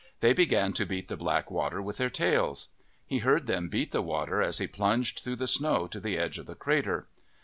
They 0.19 0.33
began 0.33 0.73
to 0.73 0.85
beat 0.87 1.09
the 1.09 1.15
black 1.15 1.51
water 1.51 1.79
with 1.79 1.97
their 1.97 2.09
tails. 2.09 2.69
He 3.05 3.19
heard 3.19 3.45
them 3.45 3.69
beat 3.69 3.91
the 3.91 4.01
water 4.01 4.41
as 4.41 4.57
he 4.57 4.65
plunged 4.65 5.19
through 5.19 5.35
the 5.35 5.45
snow 5.45 5.85
to 5.89 5.99
the 5.99 6.17
edge 6.17 6.39
of 6.39 6.47
the 6.47 6.55
crater. 6.55 7.07